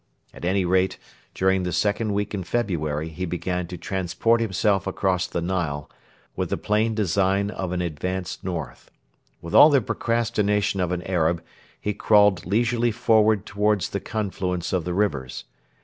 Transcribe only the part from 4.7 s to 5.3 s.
across